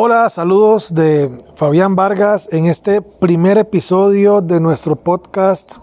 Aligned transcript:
Hola, 0.00 0.30
saludos 0.30 0.94
de 0.94 1.28
Fabián 1.56 1.96
Vargas 1.96 2.48
en 2.52 2.66
este 2.66 3.02
primer 3.02 3.58
episodio 3.58 4.40
de 4.40 4.60
nuestro 4.60 4.94
podcast 4.94 5.78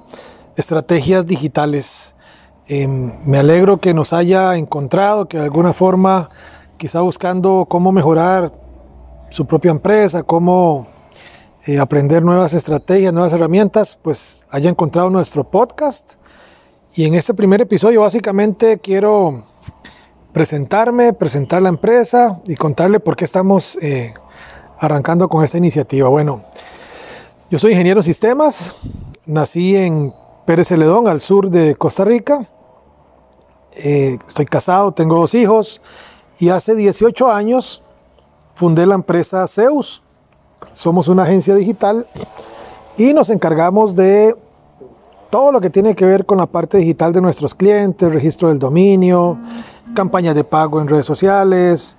Estrategias 0.55 1.25
Digitales. 1.25 2.15
Em, 2.65 3.11
me 3.25 3.39
alegro 3.39 3.81
que 3.81 3.93
nos 3.93 4.13
haya 4.13 4.55
encontrado, 4.55 5.27
que 5.27 5.37
de 5.37 5.43
alguna 5.43 5.73
forma, 5.73 6.29
quizá 6.77 7.01
buscando 7.01 7.65
cómo 7.67 7.91
mejorar 7.91 8.53
su 9.31 9.45
propia 9.45 9.71
empresa, 9.71 10.23
cómo 10.23 10.87
eh, 11.65 11.77
aprender 11.77 12.23
nuevas 12.23 12.53
estrategias, 12.53 13.11
nuevas 13.11 13.33
herramientas, 13.33 13.99
pues 14.01 14.45
haya 14.49 14.69
encontrado 14.69 15.09
nuestro 15.09 15.43
podcast. 15.43 16.13
Y 16.95 17.03
en 17.03 17.15
este 17.15 17.33
primer 17.33 17.59
episodio 17.59 17.99
básicamente 17.99 18.79
quiero 18.79 19.43
presentarme, 20.35 21.13
presentar 21.13 21.61
la 21.61 21.69
empresa 21.69 22.41
y 22.45 22.55
contarle 22.55 22.99
por 22.99 23.15
qué 23.15 23.23
estamos 23.23 23.77
eh, 23.81 24.13
arrancando 24.77 25.29
con 25.29 25.45
esta 25.45 25.57
iniciativa. 25.57 26.09
Bueno, 26.09 26.43
yo 27.49 27.57
soy 27.57 27.71
ingeniero 27.71 28.01
en 28.01 28.03
sistemas, 28.03 28.75
nací 29.25 29.77
en 29.77 30.11
Pérez 30.45 30.67
Celedón, 30.67 31.07
al 31.07 31.21
sur 31.21 31.49
de 31.49 31.75
Costa 31.75 32.03
Rica. 32.03 32.49
Eh, 33.77 34.17
estoy 34.27 34.45
casado, 34.45 34.91
tengo 34.91 35.15
dos 35.15 35.33
hijos 35.35 35.81
y 36.37 36.49
hace 36.49 36.75
18 36.75 37.31
años 37.31 37.81
fundé 38.55 38.85
la 38.85 38.95
empresa 38.95 39.47
Zeus. 39.47 40.03
Somos 40.73 41.07
una 41.07 41.23
agencia 41.23 41.55
digital 41.55 42.07
y 42.97 43.13
nos 43.13 43.29
encargamos 43.29 43.95
de 43.95 44.35
todo 45.29 45.53
lo 45.53 45.61
que 45.61 45.69
tiene 45.69 45.95
que 45.95 46.03
ver 46.03 46.25
con 46.25 46.37
la 46.39 46.45
parte 46.45 46.77
digital 46.77 47.13
de 47.13 47.21
nuestros 47.21 47.55
clientes, 47.55 48.13
registro 48.13 48.49
del 48.49 48.59
dominio, 48.59 49.37
campañas 49.95 50.35
de 50.35 50.43
pago 50.43 50.79
en 50.79 50.87
redes 50.87 51.07
sociales, 51.07 51.97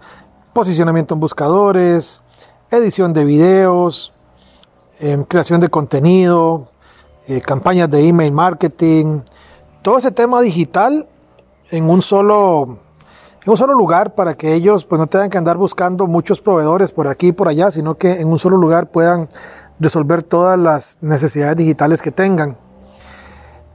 posicionamiento 0.52 1.14
en 1.14 1.20
buscadores, 1.20 2.22
edición 2.70 3.12
de 3.12 3.24
videos, 3.24 4.12
em, 5.00 5.24
creación 5.24 5.60
de 5.60 5.68
contenido, 5.68 6.68
eh, 7.26 7.40
campañas 7.40 7.90
de 7.90 8.06
email 8.06 8.30
marketing, 8.30 9.22
todo 9.82 9.98
ese 9.98 10.12
tema 10.12 10.40
digital 10.40 11.08
en 11.72 11.90
un 11.90 12.02
solo 12.02 12.78
en 13.44 13.50
un 13.50 13.56
solo 13.56 13.74
lugar 13.74 14.16
para 14.16 14.34
que 14.34 14.54
ellos 14.54 14.84
pues 14.84 14.98
no 14.98 15.06
tengan 15.06 15.30
que 15.30 15.38
andar 15.38 15.56
buscando 15.56 16.08
muchos 16.08 16.40
proveedores 16.40 16.90
por 16.90 17.06
aquí 17.06 17.28
y 17.28 17.32
por 17.32 17.46
allá, 17.46 17.70
sino 17.70 17.96
que 17.96 18.20
en 18.20 18.26
un 18.26 18.40
solo 18.40 18.56
lugar 18.56 18.90
puedan 18.90 19.28
resolver 19.78 20.24
todas 20.24 20.58
las 20.58 20.98
necesidades 21.00 21.56
digitales 21.56 22.02
que 22.02 22.10
tengan. 22.10 22.56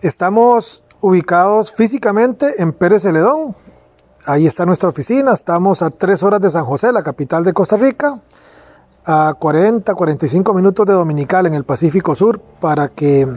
Estamos 0.02 0.83
ubicados 0.99 1.72
físicamente 1.72 2.61
en 2.61 2.73
Pérez 2.73 3.03
Celedón, 3.03 3.55
Ahí 4.27 4.45
está 4.45 4.67
nuestra 4.67 4.89
oficina, 4.89 5.33
estamos 5.33 5.81
a 5.81 5.89
tres 5.89 6.22
horas 6.22 6.39
de 6.41 6.52
San 6.52 6.64
José, 6.64 6.91
la 6.91 7.02
capital 7.02 7.44
de 7.44 7.53
Costa 7.53 7.75
Rica, 7.75 8.19
a 9.04 9.33
40, 9.33 9.95
45 9.95 10.54
minutos 10.54 10.86
de 10.86 10.93
Dominical 10.93 11.48
en 11.48 11.55
el 11.55 11.64
Pacífico 11.64 12.15
Sur, 12.15 12.39
para 12.39 12.89
que 12.89 13.27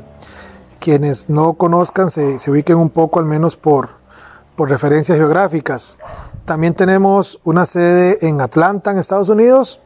quienes 0.80 1.30
no 1.30 1.54
conozcan 1.54 2.10
se, 2.10 2.36
ubiquen 2.50 2.76
un 2.76 2.90
poco 2.90 3.18
al 3.18 3.24
menos 3.24 3.56
por, 3.56 3.92
por 4.56 4.68
referencias 4.68 5.16
geográficas. 5.16 5.98
También 6.44 6.74
tenemos 6.74 7.40
una 7.44 7.64
sede 7.64 8.18
en 8.28 8.42
Atlanta, 8.42 8.90
en 8.90 8.98
Estados 8.98 9.30
Unidos, 9.30 9.80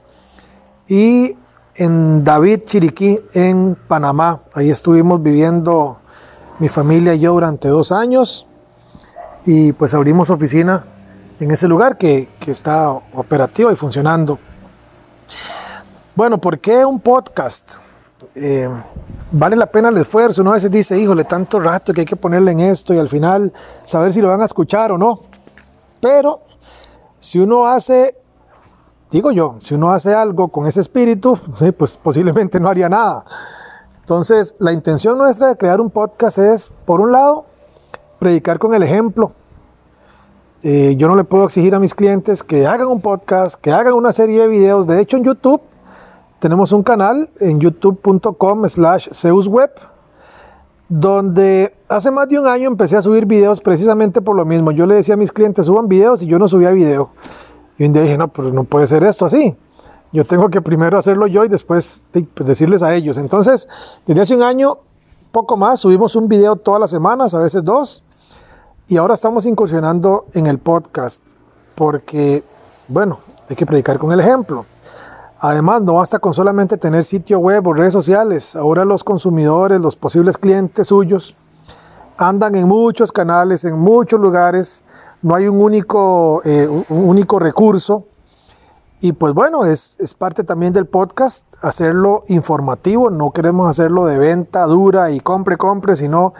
y 0.88 1.36
en 1.76 2.24
David, 2.24 2.62
Chiriquí, 2.62 3.20
en 3.34 3.76
Panamá. 3.86 4.40
Ahí 4.52 4.68
estuvimos 4.68 5.22
viviendo 5.22 6.00
mi 6.58 6.68
familia 6.68 7.14
y 7.14 7.20
yo 7.20 7.34
durante 7.34 7.68
dos 7.68 7.92
años 7.92 8.47
y 9.50 9.72
pues 9.72 9.94
abrimos 9.94 10.28
oficina 10.28 10.84
en 11.40 11.50
ese 11.50 11.66
lugar 11.66 11.96
que, 11.96 12.28
está 12.46 12.90
operativa 12.90 13.72
y 13.72 13.76
funcionando. 13.76 14.38
Bueno, 16.14 16.36
¿por 16.36 16.58
qué 16.58 16.84
un 16.84 17.00
podcast? 17.00 17.76
Eh, 18.34 18.68
vale 19.32 19.56
la 19.56 19.64
pena 19.64 19.88
el 19.88 19.96
esfuerzo. 19.96 20.42
Uno 20.42 20.50
a 20.50 20.54
veces 20.54 20.70
dice, 20.70 20.98
híjole, 20.98 21.24
tanto 21.24 21.60
rato 21.60 21.94
que 21.94 22.02
hay 22.02 22.06
que 22.06 22.14
ponerle 22.14 22.52
en 22.52 22.60
esto 22.60 22.92
y 22.92 22.98
al 22.98 23.08
final 23.08 23.50
saber 23.86 24.12
si 24.12 24.20
lo 24.20 24.28
van 24.28 24.42
a 24.42 24.44
escuchar 24.44 24.92
o 24.92 24.98
no. 24.98 25.20
Pero 25.98 26.42
si 27.18 27.38
uno 27.38 27.66
hace, 27.66 28.18
digo 29.10 29.30
yo, 29.30 29.56
si 29.62 29.74
uno 29.74 29.92
hace 29.92 30.14
algo 30.14 30.48
con 30.48 30.66
ese 30.66 30.82
espíritu, 30.82 31.40
pues 31.78 31.96
posiblemente 31.96 32.60
no 32.60 32.68
haría 32.68 32.90
nada. 32.90 33.24
Entonces, 34.00 34.56
la 34.58 34.74
intención 34.74 35.16
nuestra 35.16 35.48
de 35.48 35.56
crear 35.56 35.80
un 35.80 35.88
podcast 35.88 36.36
es, 36.36 36.70
por 36.84 37.00
un 37.00 37.12
lado, 37.12 37.46
predicar 38.18 38.58
con 38.58 38.74
el 38.74 38.82
ejemplo. 38.82 39.32
Eh, 40.62 40.96
yo 40.96 41.06
no 41.08 41.14
le 41.14 41.24
puedo 41.24 41.44
exigir 41.44 41.74
a 41.74 41.78
mis 41.78 41.94
clientes 41.94 42.42
que 42.42 42.66
hagan 42.66 42.88
un 42.88 43.00
podcast, 43.00 43.54
que 43.60 43.70
hagan 43.70 43.94
una 43.94 44.12
serie 44.12 44.40
de 44.40 44.48
videos. 44.48 44.86
De 44.86 45.00
hecho, 45.00 45.16
en 45.16 45.24
YouTube 45.24 45.60
tenemos 46.40 46.72
un 46.72 46.82
canal 46.82 47.30
en 47.40 47.60
youtube.com 47.60 48.68
slash 48.68 49.08
Zeusweb, 49.12 49.70
donde 50.88 51.74
hace 51.88 52.10
más 52.10 52.28
de 52.28 52.38
un 52.38 52.46
año 52.46 52.68
empecé 52.68 52.96
a 52.96 53.02
subir 53.02 53.26
videos 53.26 53.60
precisamente 53.60 54.20
por 54.20 54.34
lo 54.36 54.44
mismo. 54.44 54.72
Yo 54.72 54.86
le 54.86 54.96
decía 54.96 55.14
a 55.14 55.16
mis 55.16 55.30
clientes, 55.30 55.66
suban 55.66 55.86
videos 55.86 56.22
y 56.22 56.26
yo 56.26 56.38
no 56.38 56.48
subía 56.48 56.70
video. 56.70 57.10
Y 57.78 57.84
un 57.84 57.92
día 57.92 58.02
dije, 58.02 58.18
no, 58.18 58.28
pues 58.28 58.52
no 58.52 58.64
puede 58.64 58.88
ser 58.88 59.04
esto 59.04 59.26
así. 59.26 59.56
Yo 60.12 60.24
tengo 60.24 60.48
que 60.48 60.60
primero 60.60 60.98
hacerlo 60.98 61.26
yo 61.26 61.44
y 61.44 61.48
después 61.48 62.02
pues, 62.34 62.48
decirles 62.48 62.82
a 62.82 62.94
ellos. 62.94 63.18
Entonces, 63.18 63.68
desde 64.06 64.22
hace 64.22 64.34
un 64.34 64.42
año, 64.42 64.78
poco 65.30 65.56
más, 65.56 65.80
subimos 65.80 66.16
un 66.16 66.28
video 66.28 66.56
todas 66.56 66.80
las 66.80 66.90
semanas, 66.90 67.34
a 67.34 67.38
veces 67.38 67.62
dos. 67.62 68.02
Y 68.90 68.96
ahora 68.96 69.12
estamos 69.12 69.44
incursionando 69.44 70.24
en 70.32 70.46
el 70.46 70.58
podcast 70.58 71.22
porque, 71.74 72.42
bueno, 72.88 73.18
hay 73.46 73.54
que 73.54 73.66
predicar 73.66 73.98
con 73.98 74.12
el 74.12 74.20
ejemplo. 74.20 74.64
Además, 75.40 75.82
no 75.82 75.92
basta 75.92 76.18
con 76.18 76.32
solamente 76.32 76.78
tener 76.78 77.04
sitio 77.04 77.38
web 77.38 77.66
o 77.66 77.74
redes 77.74 77.92
sociales. 77.92 78.56
Ahora 78.56 78.86
los 78.86 79.04
consumidores, 79.04 79.78
los 79.78 79.94
posibles 79.94 80.38
clientes 80.38 80.88
suyos, 80.88 81.36
andan 82.16 82.54
en 82.54 82.66
muchos 82.66 83.12
canales, 83.12 83.66
en 83.66 83.78
muchos 83.78 84.18
lugares. 84.18 84.86
No 85.20 85.34
hay 85.34 85.48
un 85.48 85.60
único, 85.60 86.40
eh, 86.46 86.66
único 86.88 87.38
recurso. 87.38 88.06
Y 89.00 89.12
pues 89.12 89.34
bueno, 89.34 89.66
es, 89.66 89.96
es, 90.00 90.14
parte 90.14 90.44
también 90.44 90.72
del 90.72 90.86
podcast 90.86 91.44
hacerlo 91.60 92.24
informativo. 92.28 93.10
No 93.10 93.32
queremos 93.32 93.68
hacerlo 93.68 94.06
de 94.06 94.16
venta 94.16 94.64
dura 94.64 95.10
y 95.10 95.20
compre, 95.20 95.58
compre, 95.58 95.94
sino 95.94 96.32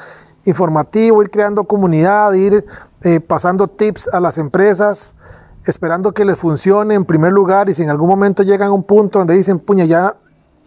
informativo, 0.49 1.23
ir 1.23 1.31
creando 1.31 1.65
comunidad, 1.65 2.33
ir 2.33 2.65
eh, 3.03 3.21
pasando 3.21 3.69
tips 3.69 4.09
a 4.09 4.21
las 4.21 4.39
empresas, 4.39 5.17
esperando 5.65 6.13
que 6.13 6.25
les 6.25 6.37
funcione 6.37 6.95
en 6.95 7.05
primer 7.05 7.33
lugar 7.33 7.69
y 7.69 7.75
si 7.75 7.83
en 7.83 7.91
algún 7.91 8.09
momento 8.09 8.43
llegan 8.43 8.69
a 8.69 8.73
un 8.73 8.83
punto 8.83 9.19
donde 9.19 9.35
dicen, 9.35 9.59
puña, 9.59 9.85
ya 9.85 10.17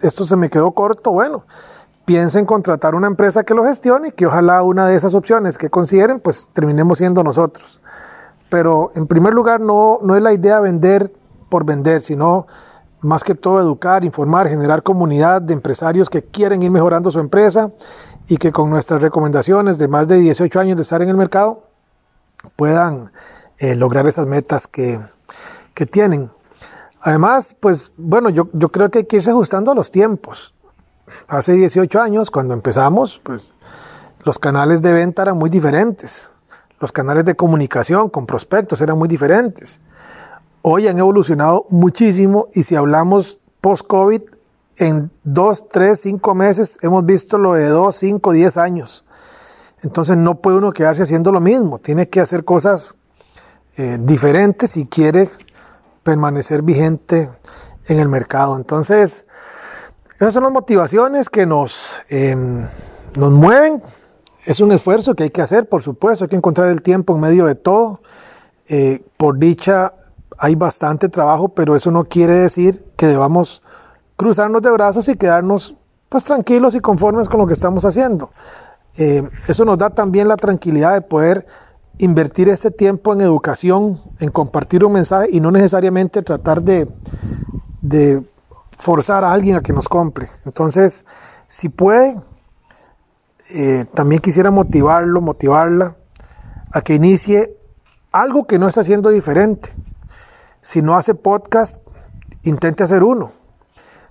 esto 0.01 0.25
se 0.25 0.35
me 0.35 0.49
quedó 0.49 0.71
corto, 0.71 1.11
bueno, 1.11 1.43
piensen 2.05 2.45
contratar 2.45 2.95
una 2.95 3.07
empresa 3.07 3.43
que 3.43 3.53
lo 3.53 3.63
gestione 3.65 4.09
y 4.09 4.11
que 4.11 4.25
ojalá 4.25 4.63
una 4.63 4.85
de 4.87 4.95
esas 4.95 5.13
opciones 5.13 5.57
que 5.57 5.69
consideren, 5.69 6.19
pues 6.19 6.49
terminemos 6.53 6.97
siendo 6.97 7.23
nosotros. 7.23 7.81
Pero 8.49 8.91
en 8.95 9.07
primer 9.07 9.33
lugar 9.33 9.61
no, 9.61 9.99
no 10.01 10.15
es 10.15 10.21
la 10.21 10.33
idea 10.33 10.59
vender 10.59 11.13
por 11.49 11.65
vender, 11.65 12.01
sino 12.01 12.47
más 13.01 13.23
que 13.23 13.35
todo 13.35 13.59
educar, 13.59 14.05
informar, 14.05 14.47
generar 14.47 14.83
comunidad 14.83 15.41
de 15.41 15.53
empresarios 15.53 16.09
que 16.09 16.23
quieren 16.23 16.61
ir 16.61 16.71
mejorando 16.71 17.11
su 17.11 17.19
empresa 17.19 17.71
y 18.27 18.37
que 18.37 18.51
con 18.51 18.69
nuestras 18.69 19.01
recomendaciones 19.01 19.77
de 19.77 19.87
más 19.87 20.07
de 20.07 20.19
18 20.19 20.59
años 20.59 20.75
de 20.77 20.83
estar 20.83 21.01
en 21.01 21.09
el 21.09 21.17
mercado 21.17 21.67
puedan 22.55 23.11
eh, 23.57 23.75
lograr 23.75 24.07
esas 24.07 24.27
metas 24.27 24.67
que, 24.67 24.99
que, 25.73 25.85
tienen. 25.85 26.31
Además, 26.99 27.55
pues 27.59 27.91
bueno, 27.97 28.29
yo, 28.29 28.49
yo 28.53 28.69
creo 28.69 28.89
que 28.89 28.99
hay 28.99 29.05
que 29.05 29.17
irse 29.17 29.31
ajustando 29.31 29.71
a 29.71 29.75
los 29.75 29.89
tiempos. 29.91 30.53
Hace 31.27 31.53
18 31.53 31.99
años, 31.99 32.31
cuando 32.31 32.53
empezamos, 32.53 33.19
pues 33.23 33.55
los 34.23 34.37
canales 34.37 34.81
de 34.81 34.93
venta 34.93 35.23
eran 35.23 35.37
muy 35.37 35.49
diferentes. 35.49 36.29
Los 36.79 36.91
canales 36.91 37.25
de 37.25 37.35
comunicación 37.35 38.09
con 38.09 38.25
prospectos 38.25 38.81
eran 38.81 38.97
muy 38.97 39.07
diferentes 39.07 39.81
hoy 40.61 40.87
han 40.87 40.99
evolucionado 40.99 41.65
muchísimo 41.69 42.47
y 42.53 42.63
si 42.63 42.75
hablamos 42.75 43.39
post-COVID, 43.61 44.21
en 44.77 45.11
dos, 45.23 45.69
tres, 45.69 46.01
cinco 46.01 46.33
meses 46.33 46.79
hemos 46.81 47.05
visto 47.05 47.37
lo 47.37 47.53
de 47.53 47.67
dos, 47.67 47.95
cinco, 47.97 48.31
diez 48.31 48.57
años. 48.57 49.05
Entonces 49.83 50.17
no 50.17 50.41
puede 50.41 50.57
uno 50.57 50.71
quedarse 50.71 51.03
haciendo 51.03 51.31
lo 51.31 51.39
mismo, 51.39 51.79
tiene 51.79 52.09
que 52.09 52.19
hacer 52.19 52.45
cosas 52.45 52.95
eh, 53.77 53.97
diferente 53.99 54.67
si 54.67 54.85
quiere 54.85 55.29
permanecer 56.03 56.61
vigente 56.61 57.29
en 57.87 57.99
el 57.99 58.09
mercado. 58.09 58.57
Entonces, 58.57 59.25
esas 60.15 60.33
son 60.33 60.43
las 60.43 60.51
motivaciones 60.51 61.29
que 61.29 61.45
nos, 61.45 62.01
em, 62.09 62.65
nos 63.17 63.31
mueven. 63.31 63.81
Es 64.45 64.59
un 64.59 64.71
esfuerzo 64.71 65.15
que 65.15 65.23
hay 65.23 65.29
que 65.29 65.41
hacer, 65.41 65.69
por 65.69 65.81
supuesto, 65.81 66.25
hay 66.25 66.29
que 66.29 66.35
encontrar 66.35 66.69
el 66.69 66.81
tiempo 66.81 67.15
en 67.15 67.21
medio 67.21 67.45
de 67.45 67.55
todo. 67.55 68.01
Eh, 68.67 69.03
por 69.17 69.37
dicha, 69.37 69.93
hay 70.43 70.55
bastante 70.55 71.07
trabajo, 71.07 71.49
pero 71.49 71.75
eso 71.75 71.91
no 71.91 72.05
quiere 72.05 72.33
decir 72.33 72.83
que 72.97 73.05
debamos 73.05 73.61
cruzarnos 74.15 74.63
de 74.63 74.71
brazos 74.71 75.07
y 75.07 75.15
quedarnos 75.15 75.75
pues 76.09 76.23
tranquilos 76.23 76.73
y 76.73 76.79
conformes 76.79 77.29
con 77.29 77.39
lo 77.39 77.45
que 77.45 77.53
estamos 77.53 77.85
haciendo. 77.85 78.31
Eh, 78.97 79.21
eso 79.47 79.65
nos 79.65 79.77
da 79.77 79.91
también 79.91 80.27
la 80.27 80.37
tranquilidad 80.37 80.93
de 80.93 81.01
poder 81.01 81.45
invertir 81.99 82.49
este 82.49 82.71
tiempo 82.71 83.13
en 83.13 83.21
educación, 83.21 84.01
en 84.19 84.31
compartir 84.31 84.83
un 84.83 84.93
mensaje 84.93 85.29
y 85.31 85.39
no 85.39 85.51
necesariamente 85.51 86.23
tratar 86.23 86.63
de, 86.63 86.87
forzar 88.79 89.23
a 89.23 89.33
alguien 89.33 89.57
a 89.57 89.61
que 89.61 89.73
nos 89.73 89.87
compre. 89.87 90.27
Entonces, 90.45 91.05
si 91.47 91.69
puede, 91.69 92.19
eh, 93.51 93.85
también 93.93 94.21
quisiera 94.21 94.49
motivarlo, 94.49 95.21
motivarla 95.21 95.97
a 96.71 96.81
que 96.81 96.95
inicie 96.95 97.55
algo 98.11 98.47
que 98.47 98.57
no 98.57 98.67
está 98.67 98.81
haciendo 98.81 99.11
diferente. 99.11 99.69
Si 100.61 100.83
no 100.83 100.95
hace 100.95 101.15
podcast, 101.15 101.85
intente 102.43 102.83
hacer 102.83 103.03
uno. 103.03 103.31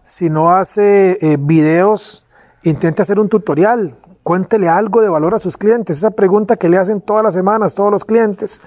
Si 0.03 0.29
no 0.31 0.51
hace 0.51 1.17
eh, 1.21 1.37
videos, 1.39 2.27
intente 2.65 3.03
hacer 3.03 3.21
un 3.21 3.29
tutorial. 3.29 3.97
Cuéntele 4.25 4.69
algo 4.69 5.01
de 5.01 5.09
valor 5.09 5.35
a 5.35 5.39
sus 5.39 5.57
clientes. 5.57 5.99
Esa 5.99 6.11
pregunta 6.11 6.57
que 6.57 6.69
le 6.69 6.77
hacen 6.77 7.01
todas 7.01 7.23
las 7.23 7.35
semanas 7.35 7.77
todos 7.77 7.93
los 7.93 8.05
clientes, 8.05 8.61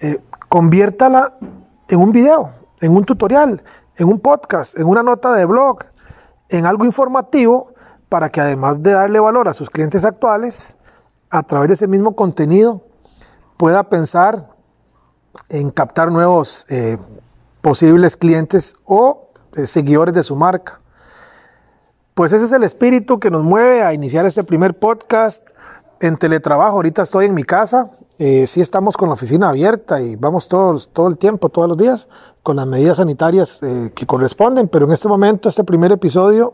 eh, 0.00 0.20
conviértala 0.48 1.34
en 1.88 2.00
un 2.00 2.10
video, 2.10 2.50
en 2.80 2.96
un 2.96 3.04
tutorial, 3.04 3.62
en 3.96 4.08
un 4.08 4.18
podcast, 4.18 4.76
en 4.76 4.86
una 4.86 5.04
nota 5.04 5.32
de 5.34 5.44
blog, 5.44 5.84
en 6.48 6.66
algo 6.66 6.84
informativo, 6.84 7.74
para 8.08 8.30
que 8.30 8.40
además 8.40 8.82
de 8.82 8.90
darle 8.90 9.20
valor 9.20 9.48
a 9.48 9.54
sus 9.54 9.70
clientes 9.70 10.04
actuales, 10.04 10.76
a 11.30 11.44
través 11.44 11.68
de 11.68 11.74
ese 11.74 11.86
mismo 11.86 12.16
contenido, 12.16 12.82
pueda 13.56 13.88
pensar 13.88 14.53
en 15.54 15.70
captar 15.70 16.10
nuevos 16.10 16.66
eh, 16.68 16.98
posibles 17.60 18.16
clientes 18.16 18.76
o 18.84 19.28
eh, 19.54 19.66
seguidores 19.66 20.12
de 20.12 20.24
su 20.24 20.34
marca. 20.34 20.80
Pues 22.14 22.32
ese 22.32 22.46
es 22.46 22.52
el 22.52 22.64
espíritu 22.64 23.20
que 23.20 23.30
nos 23.30 23.44
mueve 23.44 23.82
a 23.82 23.94
iniciar 23.94 24.26
este 24.26 24.42
primer 24.42 24.76
podcast 24.76 25.50
en 26.00 26.16
teletrabajo. 26.16 26.76
Ahorita 26.76 27.02
estoy 27.02 27.26
en 27.26 27.34
mi 27.34 27.44
casa, 27.44 27.86
eh, 28.18 28.48
sí 28.48 28.60
estamos 28.60 28.96
con 28.96 29.08
la 29.08 29.14
oficina 29.14 29.48
abierta 29.48 30.00
y 30.00 30.16
vamos 30.16 30.48
todos, 30.48 30.88
todo 30.92 31.06
el 31.06 31.18
tiempo, 31.18 31.48
todos 31.48 31.68
los 31.68 31.76
días, 31.76 32.08
con 32.42 32.56
las 32.56 32.66
medidas 32.66 32.96
sanitarias 32.96 33.60
que 33.94 34.06
corresponden, 34.06 34.68
pero 34.68 34.84
en 34.84 34.92
este 34.92 35.08
momento, 35.08 35.48
este 35.48 35.64
primer 35.64 35.90
episodio, 35.92 36.52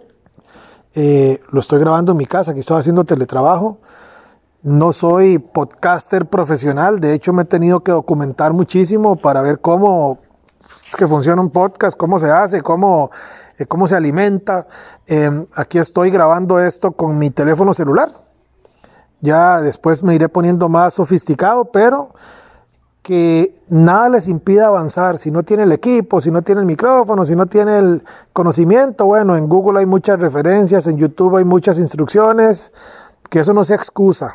lo 0.94 1.60
estoy 1.60 1.80
grabando 1.80 2.12
en 2.12 2.18
mi 2.18 2.26
casa, 2.26 2.52
aquí 2.52 2.60
estoy 2.60 2.78
haciendo 2.78 3.04
teletrabajo. 3.04 3.78
No 4.62 4.92
soy 4.92 5.38
podcaster 5.38 6.26
profesional, 6.26 7.00
de 7.00 7.14
hecho 7.14 7.32
me 7.32 7.42
he 7.42 7.46
tenido 7.46 7.80
que 7.80 7.92
documentar 7.92 8.52
muchísimo 8.52 9.16
para 9.16 9.40
ver 9.40 9.60
cómo 9.60 10.18
es 10.86 10.96
que 10.96 11.08
funciona 11.08 11.40
un 11.40 11.48
podcast, 11.48 11.96
cómo 11.96 12.18
se 12.18 12.30
hace, 12.30 12.60
cómo, 12.60 13.10
eh, 13.58 13.64
cómo 13.64 13.88
se 13.88 13.96
alimenta. 13.96 14.66
Em, 15.06 15.46
aquí 15.54 15.78
estoy 15.78 16.10
grabando 16.10 16.60
esto 16.60 16.92
con 16.92 17.16
mi 17.18 17.30
teléfono 17.30 17.72
celular. 17.72 18.10
Ya 19.20 19.62
después 19.62 20.02
me 20.02 20.14
iré 20.14 20.28
poniendo 20.28 20.68
más 20.68 20.94
sofisticado, 20.94 21.66
pero 21.66 22.14
que 23.02 23.54
nada 23.68 24.10
les 24.10 24.28
impida 24.28 24.66
avanzar. 24.66 25.18
Si 25.18 25.30
no 25.30 25.42
tiene 25.42 25.62
el 25.62 25.72
equipo, 25.72 26.20
si 26.20 26.30
no 26.30 26.42
tiene 26.42 26.60
el 26.60 26.66
micrófono, 26.66 27.24
si 27.24 27.34
no 27.34 27.46
tiene 27.46 27.78
el 27.78 28.04
conocimiento, 28.34 29.06
bueno, 29.06 29.36
en 29.36 29.48
Google 29.48 29.80
hay 29.80 29.86
muchas 29.86 30.20
referencias, 30.20 30.86
en 30.86 30.98
YouTube 30.98 31.36
hay 31.36 31.44
muchas 31.44 31.78
instrucciones, 31.78 32.72
que 33.30 33.40
eso 33.40 33.54
no 33.54 33.64
sea 33.64 33.76
excusa. 33.76 34.34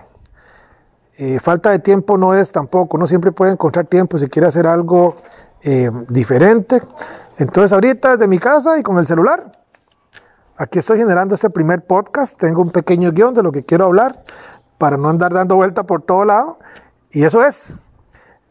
Eh, 1.18 1.40
falta 1.40 1.72
de 1.72 1.80
tiempo 1.80 2.18
no 2.18 2.34
es 2.34 2.52
tampoco, 2.52 2.98
no 2.98 3.08
siempre 3.08 3.32
puede 3.32 3.54
encontrar 3.54 3.86
tiempo 3.86 4.18
si 4.18 4.28
quiere 4.28 4.48
hacer 4.48 4.68
algo 4.68 5.16
eh, 5.64 5.90
diferente. 6.10 6.82
Entonces 7.38 7.72
ahorita 7.72 8.12
desde 8.12 8.28
mi 8.28 8.38
casa 8.38 8.78
y 8.78 8.84
con 8.84 8.98
el 8.98 9.08
celular, 9.08 9.44
aquí 10.58 10.80
estoy 10.80 10.98
generando 10.98 11.36
este 11.36 11.50
primer 11.50 11.86
podcast, 11.86 12.38
tengo 12.38 12.62
un 12.62 12.70
pequeño 12.70 13.12
guion 13.12 13.34
de 13.34 13.44
lo 13.44 13.54
que 13.54 13.64
quiero 13.64 13.86
hablar 13.86 14.26
para 14.78 14.98
no 14.98 15.08
andar 15.08 15.34
dando 15.34 15.56
vuelta 15.56 15.84
por 15.86 16.02
todo 16.02 16.26
lado. 16.26 16.60
Y 17.12 17.24
eso 17.24 17.44
es. 17.44 17.78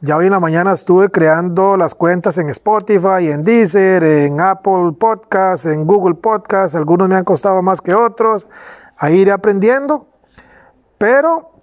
Ya 0.01 0.17
hoy 0.17 0.27
en 0.27 0.33
la 0.33 0.41
mañana 0.41 0.73
estuve 0.73 1.11
creando 1.11 1.77
las 1.77 1.95
cuentas 1.95 2.37
en 2.39 2.49
Spotify, 2.51 3.31
en 3.31 3.45
Deezer, 3.45 4.03
en 4.05 4.41
Apple 4.41 4.93
Podcasts, 4.99 5.67
en 5.67 5.87
Google 5.87 6.15
Podcasts. 6.15 6.75
Algunos 6.75 7.09
me 7.09 7.17
han 7.17 7.25
costado 7.25 7.63
más 7.63 7.81
que 7.81 7.95
otros. 7.95 8.49
Ahí 8.97 9.21
iré 9.21 9.33
aprendiendo. 9.33 10.07
Pero 10.99 11.54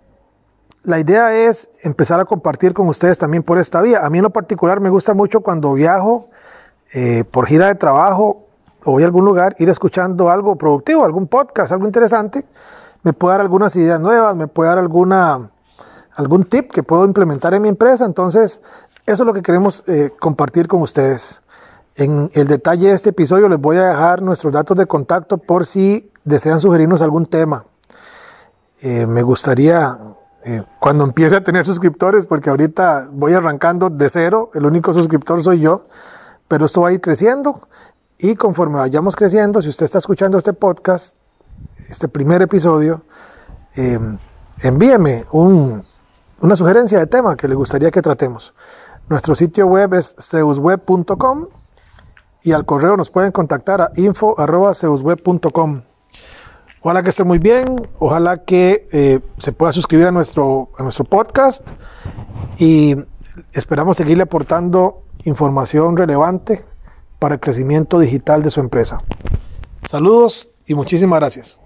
la 0.83 0.99
idea 0.99 1.33
es 1.33 1.69
empezar 1.83 2.19
a 2.19 2.25
compartir 2.25 2.73
con 2.73 2.87
ustedes 2.87 3.19
también 3.19 3.43
por 3.43 3.59
esta 3.59 3.81
vía. 3.81 4.05
A 4.05 4.09
mí 4.09 4.17
en 4.17 4.23
lo 4.23 4.29
particular 4.31 4.79
me 4.79 4.89
gusta 4.89 5.13
mucho 5.13 5.41
cuando 5.41 5.73
viajo 5.73 6.29
eh, 6.93 7.23
por 7.29 7.45
gira 7.47 7.67
de 7.67 7.75
trabajo 7.75 8.47
o 8.83 8.93
voy 8.93 9.03
a 9.03 9.05
algún 9.05 9.25
lugar, 9.25 9.55
ir 9.59 9.69
escuchando 9.69 10.29
algo 10.29 10.55
productivo, 10.55 11.05
algún 11.05 11.27
podcast, 11.27 11.71
algo 11.71 11.85
interesante. 11.85 12.45
Me 13.03 13.13
puede 13.13 13.33
dar 13.33 13.41
algunas 13.41 13.75
ideas 13.75 13.99
nuevas, 13.99 14.35
me 14.35 14.47
puede 14.47 14.69
dar 14.69 14.79
alguna, 14.79 15.51
algún 16.15 16.45
tip 16.45 16.71
que 16.71 16.81
puedo 16.81 17.05
implementar 17.05 17.53
en 17.53 17.61
mi 17.61 17.69
empresa. 17.69 18.05
Entonces, 18.05 18.61
eso 19.05 19.23
es 19.23 19.27
lo 19.27 19.33
que 19.33 19.43
queremos 19.43 19.83
eh, 19.87 20.11
compartir 20.19 20.67
con 20.67 20.81
ustedes. 20.81 21.43
En 21.95 22.31
el 22.33 22.47
detalle 22.47 22.87
de 22.87 22.93
este 22.93 23.09
episodio 23.09 23.49
les 23.49 23.59
voy 23.59 23.77
a 23.77 23.89
dejar 23.89 24.21
nuestros 24.21 24.51
datos 24.53 24.77
de 24.77 24.87
contacto 24.87 25.37
por 25.37 25.65
si 25.65 26.11
desean 26.23 26.59
sugerirnos 26.59 27.01
algún 27.01 27.25
tema. 27.25 27.65
Eh, 28.81 29.05
me 29.05 29.21
gustaría 29.21 29.95
eh, 30.43 30.63
cuando 30.79 31.03
empiece 31.03 31.35
a 31.35 31.43
tener 31.43 31.65
suscriptores, 31.65 32.25
porque 32.25 32.49
ahorita 32.49 33.09
voy 33.11 33.33
arrancando 33.33 33.89
de 33.89 34.09
cero, 34.09 34.51
el 34.53 34.65
único 34.65 34.93
suscriptor 34.93 35.43
soy 35.43 35.59
yo, 35.59 35.85
pero 36.47 36.65
esto 36.65 36.81
va 36.81 36.89
a 36.89 36.93
ir 36.93 37.01
creciendo 37.01 37.67
y 38.17 38.35
conforme 38.35 38.77
vayamos 38.77 39.15
creciendo, 39.15 39.61
si 39.61 39.69
usted 39.69 39.85
está 39.85 39.97
escuchando 39.97 40.37
este 40.37 40.53
podcast, 40.53 41.15
este 41.89 42.07
primer 42.07 42.41
episodio, 42.41 43.03
eh, 43.75 43.99
envíeme 44.59 45.25
una 45.31 46.55
sugerencia 46.55 46.99
de 46.99 47.07
tema 47.07 47.35
que 47.35 47.47
le 47.47 47.55
gustaría 47.55 47.89
que 47.89 48.01
tratemos. 48.01 48.53
Nuestro 49.09 49.35
sitio 49.35 49.67
web 49.67 49.93
es 49.95 50.15
zeusweb.com 50.19 51.47
y 52.43 52.51
al 52.51 52.65
correo 52.65 52.95
nos 52.95 53.09
pueden 53.09 53.31
contactar 53.31 53.81
a 53.81 53.91
info.zeusweb.com. 53.95 55.81
Ojalá 56.83 57.03
que 57.03 57.09
esté 57.09 57.23
muy 57.23 57.37
bien, 57.37 57.87
ojalá 57.99 58.43
que 58.43 58.87
eh, 58.91 59.19
se 59.37 59.51
pueda 59.51 59.71
suscribir 59.71 60.07
a 60.07 60.11
nuestro, 60.11 60.71
a 60.79 60.83
nuestro 60.83 61.05
podcast 61.05 61.69
y 62.57 62.95
esperamos 63.53 63.97
seguirle 63.97 64.23
aportando 64.23 65.03
información 65.25 65.95
relevante 65.95 66.59
para 67.19 67.35
el 67.35 67.39
crecimiento 67.39 67.99
digital 67.99 68.41
de 68.41 68.49
su 68.49 68.61
empresa. 68.61 68.97
Saludos 69.85 70.49
y 70.65 70.73
muchísimas 70.73 71.19
gracias. 71.19 71.59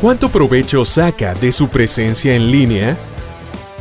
¿Cuánto 0.00 0.28
provecho 0.28 0.84
saca 0.84 1.34
de 1.34 1.50
su 1.50 1.68
presencia 1.68 2.36
en 2.36 2.52
línea? 2.52 2.96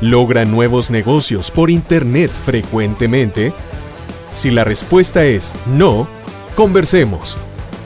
¿Logra 0.01 0.45
nuevos 0.45 0.89
negocios 0.89 1.51
por 1.51 1.69
Internet 1.69 2.31
frecuentemente? 2.31 3.53
Si 4.33 4.49
la 4.49 4.63
respuesta 4.63 5.25
es 5.25 5.53
no, 5.67 6.07
conversemos. 6.55 7.37